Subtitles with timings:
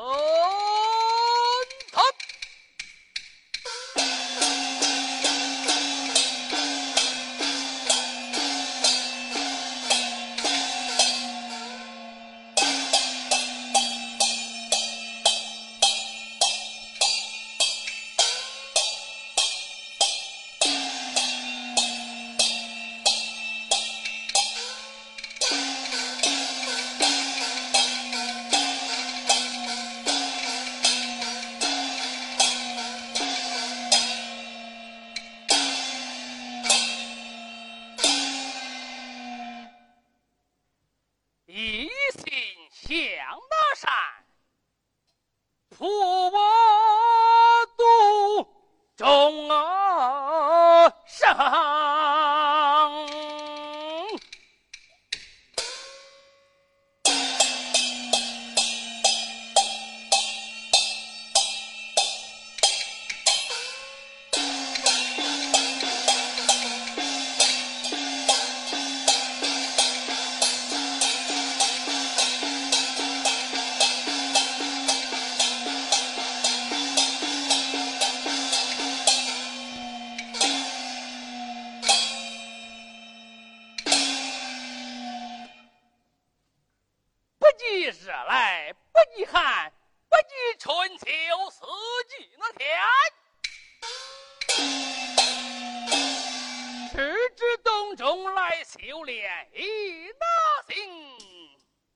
[0.00, 0.27] Oh!
[41.50, 42.30] 一心
[42.70, 43.08] 向
[43.48, 43.90] 大善，
[45.70, 45.86] 普
[46.30, 46.30] 我
[47.74, 48.46] 度
[48.94, 49.48] 众
[51.06, 51.26] 生。
[87.90, 89.72] 日来不遗憾，
[90.10, 91.06] 不惧春秋
[91.50, 91.64] 四
[92.08, 92.68] 季的天。
[96.92, 100.26] 持之东中来修炼，一那
[100.74, 100.76] 行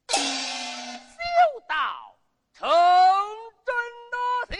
[0.09, 1.19] 修
[1.69, 2.17] 道
[2.55, 2.71] 成
[3.67, 3.75] 真
[4.11, 4.17] 那
[4.49, 4.59] 仙。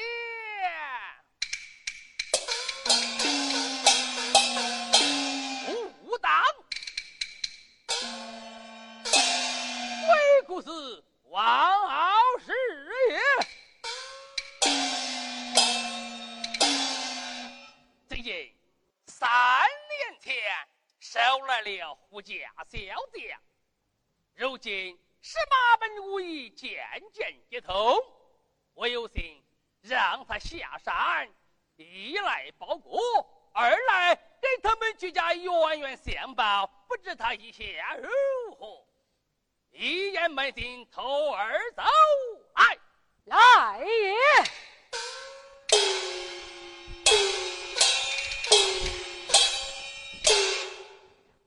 [6.03, 6.31] 武当，
[10.07, 11.05] 鬼谷子。
[11.33, 12.13] 王傲
[12.45, 12.53] 石
[13.09, 13.19] 也，
[18.07, 18.55] 最近
[19.07, 19.19] 三
[19.89, 20.35] 年前
[21.01, 22.35] 收来了护驾
[22.69, 22.77] 小
[23.15, 23.41] 将，
[24.35, 27.97] 如今十八本武艺渐渐精通，
[28.75, 29.43] 我有心
[29.81, 31.27] 让他下山，
[31.77, 33.01] 一来报国，
[33.55, 37.65] 二来给他们居家远远相报，不止他一下。
[39.73, 41.83] 一言没定头儿走
[42.53, 42.79] 哎
[43.25, 44.15] 来也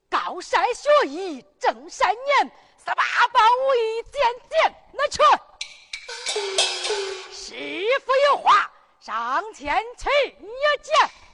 [0.09, 5.21] 高山学艺正三年十八般武艺渐渐那去
[7.31, 7.53] 师
[8.03, 10.09] 傅有话上前去
[10.39, 11.24] 一见。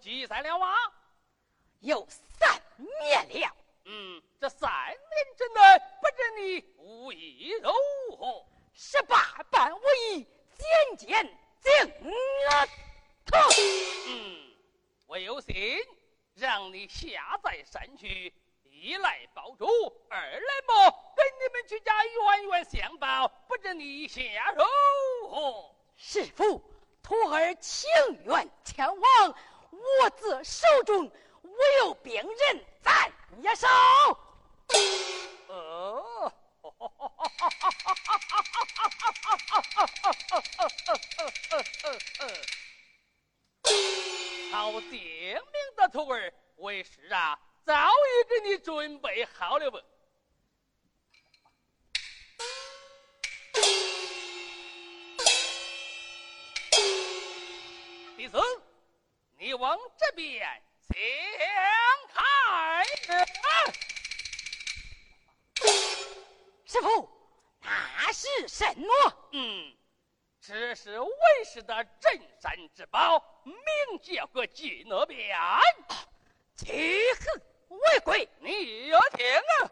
[0.00, 0.74] 积在了啊？
[1.80, 2.62] 有三
[3.00, 3.56] 年了。
[3.84, 5.60] 嗯，这三年之内
[6.00, 7.70] 不知你武艺如
[8.16, 8.46] 何？
[8.74, 9.80] 十八般武
[10.12, 10.26] 艺，
[10.56, 11.24] 渐渐
[11.60, 11.94] 精
[13.24, 13.40] 通。
[14.06, 14.54] 嗯，
[15.06, 15.78] 我有心
[16.34, 18.32] 让你下在山区，
[18.62, 19.66] 一来保主，
[20.08, 24.22] 二来么跟你们去家冤冤相报，不知你下
[24.52, 24.64] 如
[25.28, 25.74] 何？
[25.96, 26.62] 师傅，
[27.02, 27.88] 徒儿情
[28.26, 28.47] 愿。
[30.48, 31.10] 手中
[66.70, 67.08] 师傅，
[67.62, 68.86] 那是什么？
[69.32, 69.74] 嗯，
[70.38, 71.10] 这是为
[71.50, 73.56] 师的镇山之宝，名
[74.02, 75.34] 叫个金乐鞭。
[76.56, 76.66] 七
[77.14, 78.28] 可为鬼？
[78.40, 79.70] 你要听啊！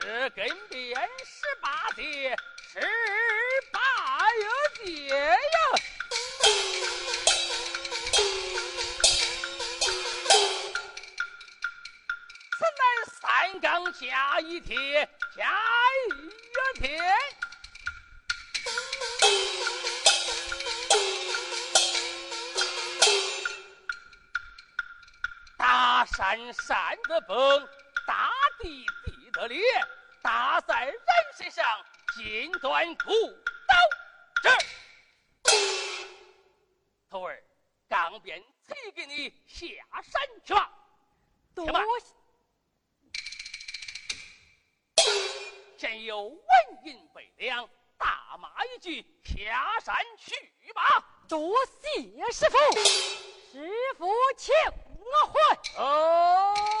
[0.00, 2.36] 十根鞭，十八节，
[2.66, 2.80] 十
[3.70, 3.78] 八
[4.34, 5.38] 有节呀！
[13.92, 15.52] 下一帖，下
[16.06, 17.00] 一帖。
[25.56, 27.68] 大山山的崩，
[28.06, 29.60] 大地地的裂，
[30.22, 30.94] 打在人
[31.36, 31.64] 身上，
[32.16, 33.10] 尽断骨
[33.66, 33.74] 刀
[34.42, 34.50] 这
[37.10, 37.42] 徒儿，
[37.88, 39.66] 钢鞭赐给你下
[40.02, 40.70] 山去吧。
[41.54, 41.66] 多
[41.98, 42.17] 谢。
[45.78, 46.38] 现有文
[46.82, 50.34] 银百两，大骂一句，下山去
[50.74, 51.04] 吧。
[51.28, 52.02] 多谢
[52.32, 52.58] 师傅，
[53.52, 54.52] 师傅请
[54.98, 55.40] 我回。
[55.76, 56.77] 哦。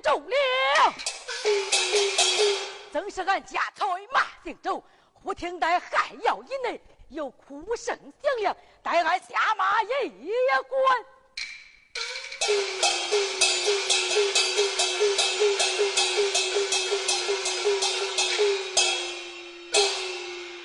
[0.00, 0.94] 中了。
[2.92, 10.32] 正是俺家财马姓周，忽听得汗腰以内有哭声响亮，待俺下马也也
[10.68, 10.78] 滚。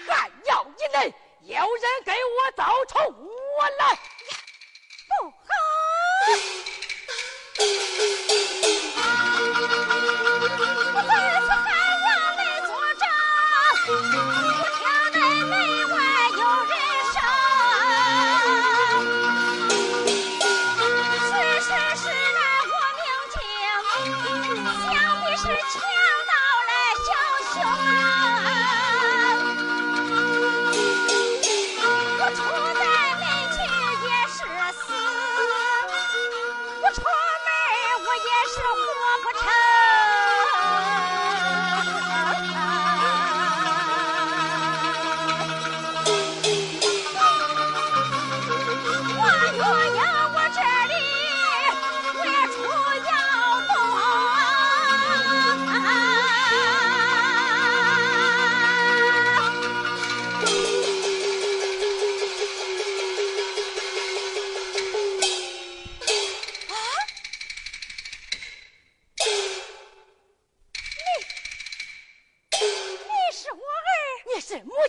[0.07, 3.99] 汗腰以内有人给我造仇我来，
[5.07, 6.62] 不好！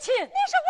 [0.05, 0.69] 亲，你是我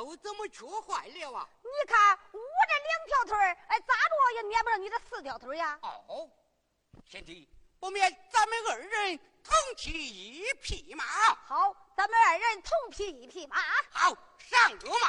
[0.00, 0.08] 坏了啊！
[0.08, 1.48] 哦，怎么缺坏了啊？
[1.62, 3.36] 你看我这两条腿
[3.68, 5.78] 哎，咋着也撵不上你这四条腿呀？
[5.82, 6.30] 哦，
[7.06, 11.04] 贤弟，不免咱们二人同骑一匹马。
[11.04, 13.56] 好，咱们二人同骑一匹马。
[13.90, 15.08] 好，上路马。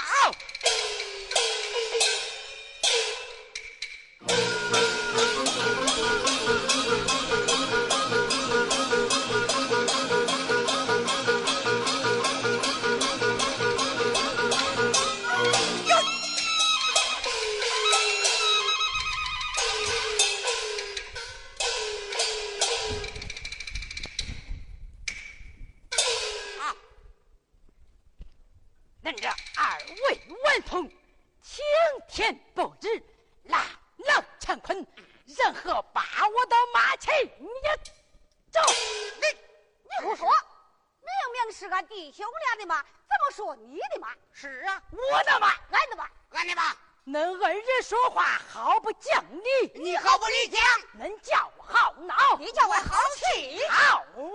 [41.62, 50.58] 是俺弟兄俩的妈怎么说你的妈是啊我的妈俺的妈俺的妈恁恩人说话好不讲理你好不理解
[51.00, 54.34] 恁叫我好孬你叫我好气好我孬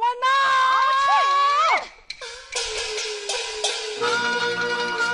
[5.01, 5.06] 气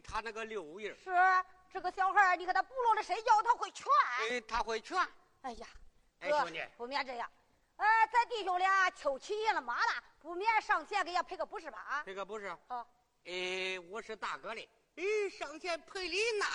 [0.00, 1.10] 他那个六印是
[1.72, 3.86] 这个小孩你给他补了的身教，他会劝。
[4.30, 4.98] 哎，他会劝。
[5.40, 5.66] 哎呀，
[6.20, 7.30] 哎，兄弟，不免这样。
[7.76, 12.02] 呃，咱弟兄俩求起爷了妈了，不免上前给伢赔个不是吧？
[12.04, 12.54] 赔个不是。
[12.68, 12.86] 好。
[13.24, 16.46] 哎，我是大哥的，哎，上前赔礼那。